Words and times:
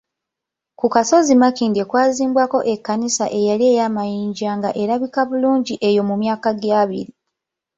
Ku 0.79 0.85
kasozi 0.93 1.33
Makindye 1.41 1.83
kwazimbwako 1.89 2.57
ekkanisa 2.73 3.25
eyali 3.37 3.65
ey’amayinja 3.71 4.49
nga 4.57 4.69
erabika 4.81 5.21
bulungi 5.29 5.73
eyo 5.87 6.01
mu 6.09 6.15
myaka 6.21 6.49
gy'abiri. 6.61 7.13